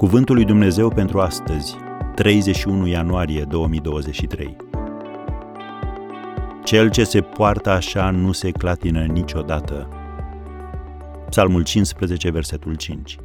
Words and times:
Cuvântul 0.00 0.34
lui 0.34 0.44
Dumnezeu 0.44 0.88
pentru 0.88 1.20
astăzi, 1.20 1.76
31 2.14 2.86
ianuarie 2.86 3.44
2023. 3.44 4.56
Cel 6.64 6.90
ce 6.90 7.04
se 7.04 7.20
poartă 7.20 7.70
așa 7.70 8.10
nu 8.10 8.32
se 8.32 8.50
clatină 8.50 9.04
niciodată. 9.04 9.88
Psalmul 11.28 11.62
15, 11.62 12.30
versetul 12.30 12.74
5. 12.74 13.18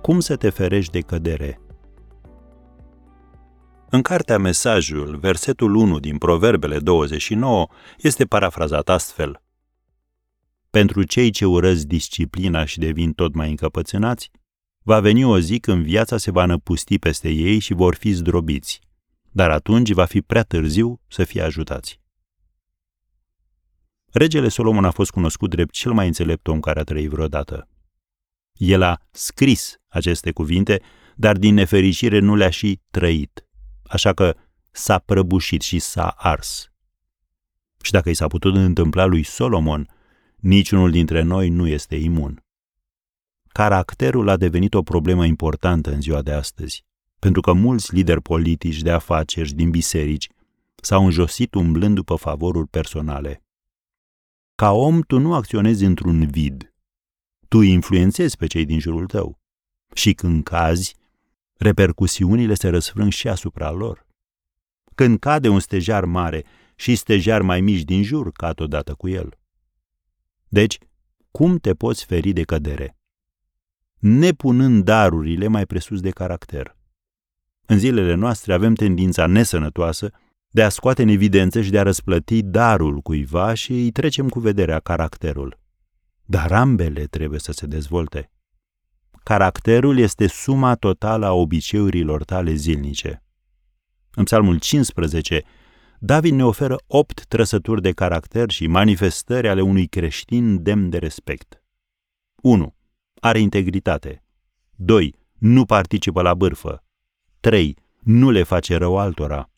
Cum 0.00 0.20
să 0.20 0.36
te 0.36 0.50
ferești 0.50 0.92
de 0.92 1.00
cădere? 1.00 1.60
În 3.90 4.02
cartea 4.02 4.38
Mesajul, 4.38 5.18
versetul 5.20 5.74
1 5.74 5.98
din 5.98 6.18
Proverbele 6.18 6.78
29 6.78 7.66
este 7.98 8.24
parafrazat 8.24 8.88
astfel. 8.88 9.41
Pentru 10.72 11.02
cei 11.02 11.30
ce 11.30 11.44
urăsc 11.44 11.84
disciplina 11.84 12.64
și 12.64 12.78
devin 12.78 13.12
tot 13.12 13.34
mai 13.34 13.50
încăpățânați, 13.50 14.30
va 14.82 15.00
veni 15.00 15.24
o 15.24 15.38
zi 15.38 15.58
când 15.58 15.84
viața 15.84 16.16
se 16.16 16.30
va 16.30 16.44
năpusti 16.44 16.98
peste 16.98 17.28
ei 17.28 17.58
și 17.58 17.74
vor 17.74 17.94
fi 17.94 18.12
zdrobiți, 18.12 18.80
dar 19.30 19.50
atunci 19.50 19.90
va 19.90 20.04
fi 20.04 20.22
prea 20.22 20.42
târziu 20.42 21.00
să 21.08 21.24
fie 21.24 21.42
ajutați. 21.42 22.00
Regele 24.12 24.48
Solomon 24.48 24.84
a 24.84 24.90
fost 24.90 25.10
cunoscut 25.10 25.50
drept 25.50 25.72
cel 25.72 25.92
mai 25.92 26.06
înțelept 26.06 26.46
om 26.46 26.60
care 26.60 26.80
a 26.80 26.84
trăit 26.84 27.08
vreodată. 27.08 27.68
El 28.52 28.82
a 28.82 29.00
scris 29.10 29.76
aceste 29.88 30.32
cuvinte, 30.32 30.82
dar 31.16 31.36
din 31.36 31.54
nefericire 31.54 32.18
nu 32.18 32.34
le-a 32.34 32.50
și 32.50 32.80
trăit, 32.90 33.46
așa 33.82 34.12
că 34.12 34.36
s-a 34.70 34.98
prăbușit 34.98 35.62
și 35.62 35.78
s-a 35.78 36.08
ars. 36.08 36.70
Și 37.82 37.90
dacă 37.90 38.08
i 38.08 38.14
s-a 38.14 38.26
putut 38.26 38.56
întâmpla 38.56 39.04
lui 39.04 39.22
Solomon, 39.22 39.86
Niciunul 40.42 40.90
dintre 40.90 41.22
noi 41.22 41.48
nu 41.48 41.66
este 41.66 41.96
imun. 41.96 42.44
Caracterul 43.48 44.28
a 44.28 44.36
devenit 44.36 44.74
o 44.74 44.82
problemă 44.82 45.24
importantă 45.24 45.92
în 45.92 46.00
ziua 46.00 46.22
de 46.22 46.32
astăzi, 46.32 46.84
pentru 47.18 47.40
că 47.40 47.52
mulți 47.52 47.94
lideri 47.94 48.22
politici 48.22 48.82
de 48.82 48.90
afaceri 48.90 49.52
din 49.52 49.70
biserici 49.70 50.28
s-au 50.74 51.04
înjosit 51.04 51.54
umblând 51.54 51.94
după 51.94 52.14
favoruri 52.14 52.68
personale. 52.68 53.42
Ca 54.54 54.70
om, 54.72 55.00
tu 55.00 55.18
nu 55.18 55.34
acționezi 55.34 55.84
într-un 55.84 56.26
vid. 56.26 56.74
Tu 57.48 57.60
influențezi 57.60 58.36
pe 58.36 58.46
cei 58.46 58.64
din 58.64 58.78
jurul 58.78 59.06
tău. 59.06 59.38
Și 59.94 60.12
când 60.12 60.44
cazi, 60.44 60.96
repercusiunile 61.58 62.54
se 62.54 62.68
răsfrâng 62.68 63.10
și 63.10 63.28
asupra 63.28 63.70
lor. 63.70 64.06
Când 64.94 65.18
cade 65.18 65.48
un 65.48 65.60
stejar 65.60 66.04
mare 66.04 66.44
și 66.74 66.94
stejar 66.94 67.42
mai 67.42 67.60
mici 67.60 67.82
din 67.82 68.02
jur 68.02 68.32
cad 68.32 68.60
odată 68.60 68.94
cu 68.94 69.08
el. 69.08 69.36
Deci, 70.52 70.78
cum 71.30 71.58
te 71.58 71.74
poți 71.74 72.04
feri 72.04 72.32
de 72.32 72.42
cădere? 72.42 72.96
Nepunând 73.98 74.84
darurile 74.84 75.46
mai 75.46 75.66
presus 75.66 76.00
de 76.00 76.10
caracter. 76.10 76.76
În 77.66 77.78
zilele 77.78 78.14
noastre 78.14 78.52
avem 78.52 78.74
tendința 78.74 79.26
nesănătoasă 79.26 80.10
de 80.50 80.62
a 80.62 80.68
scoate 80.68 81.02
în 81.02 81.08
evidență 81.08 81.60
și 81.60 81.70
de 81.70 81.78
a 81.78 81.82
răsplăti 81.82 82.42
darul 82.42 83.00
cuiva 83.00 83.54
și 83.54 83.72
îi 83.72 83.90
trecem 83.90 84.28
cu 84.28 84.40
vederea 84.40 84.80
caracterul. 84.80 85.58
Dar 86.24 86.52
ambele 86.52 87.06
trebuie 87.06 87.40
să 87.40 87.52
se 87.52 87.66
dezvolte. 87.66 88.30
Caracterul 89.22 89.98
este 89.98 90.26
suma 90.26 90.74
totală 90.74 91.26
a 91.26 91.32
obiceiurilor 91.32 92.24
tale 92.24 92.54
zilnice. 92.54 93.22
În 94.14 94.24
Psalmul 94.24 94.58
15, 94.58 95.42
David 96.04 96.32
ne 96.32 96.44
oferă 96.44 96.76
opt 96.86 97.26
trăsături 97.26 97.82
de 97.82 97.92
caracter 97.92 98.50
și 98.50 98.66
manifestări 98.66 99.48
ale 99.48 99.60
unui 99.60 99.86
creștin 99.86 100.62
demn 100.62 100.90
de 100.90 100.98
respect. 100.98 101.62
1. 102.42 102.74
Are 103.20 103.38
integritate. 103.38 104.24
2. 104.76 105.14
Nu 105.38 105.64
participă 105.64 106.22
la 106.22 106.34
bârfă. 106.34 106.84
3. 107.40 107.76
Nu 107.98 108.30
le 108.30 108.42
face 108.42 108.76
rău 108.76 108.98
altora. 108.98 109.50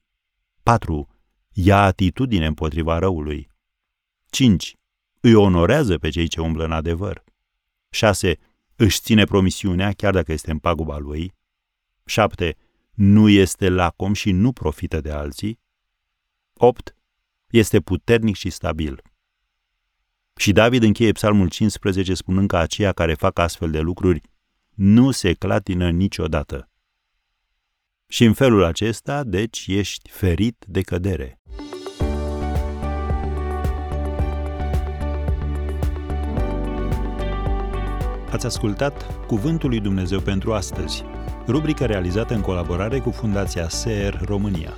4. 0.63 1.09
Ia 1.53 1.83
atitudine 1.83 2.47
împotriva 2.47 2.99
răului. 2.99 3.49
5. 4.31 4.77
Îi 5.21 5.35
onorează 5.35 5.99
pe 5.99 6.09
cei 6.09 6.29
ce 6.29 6.41
umblă 6.41 6.65
în 6.65 6.73
adevăr. 6.73 7.25
6. 7.91 8.39
Își 8.77 9.01
ține 9.01 9.25
promisiunea 9.25 9.93
chiar 9.93 10.13
dacă 10.13 10.33
este 10.33 10.51
în 10.51 10.59
paguba 10.59 10.99
lui. 10.99 11.35
7. 12.05 12.57
Nu 12.95 13.29
este 13.29 13.69
lacom 13.69 14.13
și 14.13 14.31
nu 14.31 14.53
profită 14.53 15.01
de 15.01 15.11
alții. 15.11 15.63
8. 16.55 16.97
Este 17.51 17.81
puternic 17.81 18.37
și 18.37 18.51
stabil. 18.51 19.03
Și 20.37 20.53
David 20.53 20.83
încheie 20.83 21.13
psalmul 21.13 21.49
15 21.49 22.15
spunând 22.15 22.49
că 22.49 22.57
aceia 22.57 22.93
care 22.93 23.15
fac 23.15 23.39
astfel 23.39 23.71
de 23.71 23.81
lucruri 23.81 24.21
nu 24.75 25.11
se 25.11 25.33
clatină 25.33 25.91
niciodată. 25.91 26.69
Și 28.07 28.25
în 28.25 28.33
felul 28.33 28.65
acesta, 28.65 29.25
deci, 29.25 29.65
ești 29.69 30.11
ferit 30.11 30.65
de 30.69 30.81
cădere. 30.81 31.41
Ați 38.31 38.47
ascultat 38.47 39.27
Cuvântul 39.27 39.69
lui 39.69 39.81
Dumnezeu 39.81 40.21
pentru 40.21 40.53
astăzi, 40.53 41.05
rubrica 41.47 41.87
realizată 41.87 42.35
în 42.35 42.41
colaborare 42.41 42.99
cu 42.99 43.11
Fundația 43.11 43.69
SER 43.69 44.21
România. 44.25 44.77